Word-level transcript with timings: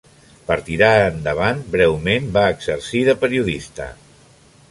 Per 0.45 0.55
tirar 0.69 0.93
endavant, 1.09 1.61
breument 1.75 2.31
va 2.39 2.47
exercir 2.55 3.05
de 3.11 3.17
periodista. 3.27 3.91